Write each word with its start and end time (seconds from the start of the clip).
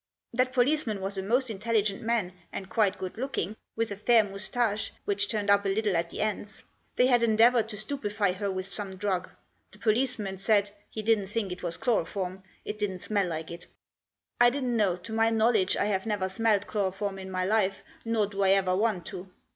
That 0.33 0.51
policeman 0.51 0.99
was 0.99 1.19
a 1.19 1.21
most 1.21 1.51
intelligent 1.51 2.01
man, 2.01 2.33
and 2.51 2.67
quite 2.71 2.97
good 2.97 3.19
looking, 3.19 3.55
with 3.75 3.91
a 3.91 3.95
fair 3.95 4.23
moustache 4.23 4.91
which 5.05 5.27
turned 5.27 5.51
up 5.51 5.63
a 5.63 5.69
little 5.69 5.95
at 5.95 6.09
the 6.09 6.21
ends. 6.21 6.63
They 6.95 7.05
had 7.05 7.21
endeavoured 7.21 7.69
to 7.69 7.77
stupefy 7.77 8.31
her 8.33 8.49
with 8.49 8.65
some 8.65 8.95
drug; 8.95 9.29
the 9.71 9.77
policemen 9.77 10.39
said 10.39 10.71
he 10.89 11.03
didn't 11.03 11.27
think 11.27 11.51
it 11.51 11.61
was 11.61 11.77
chloroform, 11.77 12.41
it 12.65 12.79
didn't 12.79 12.97
smell 12.97 13.27
like 13.27 13.51
it. 13.51 13.67
I 14.39 14.49
didn't 14.49 14.75
know— 14.75 14.95
to 15.03 15.13
my 15.13 15.29
knowledge 15.29 15.77
I 15.77 15.85
have 15.85 16.07
never 16.07 16.27
smelt 16.29 16.65
chloroform 16.65 17.19
in 17.19 17.29
my 17.29 17.45
life, 17.45 17.83
nor 18.03 18.25
do 18.25 18.41
I 18.41 18.49
ever 18.53 18.75
want 18.75 19.05
to. 19.13 19.29